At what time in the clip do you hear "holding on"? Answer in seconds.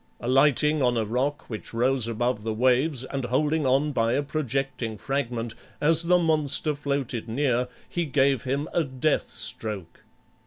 3.25-3.91